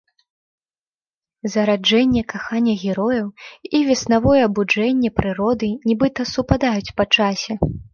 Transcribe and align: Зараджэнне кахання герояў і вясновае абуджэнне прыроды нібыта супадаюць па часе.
Зараджэнне 1.55 2.23
кахання 2.33 2.73
герояў 2.85 3.27
і 3.75 3.85
вясновае 3.93 4.37
абуджэнне 4.49 5.09
прыроды 5.23 5.75
нібыта 5.89 6.31
супадаюць 6.37 6.93
па 7.01 7.13
часе. 7.19 7.65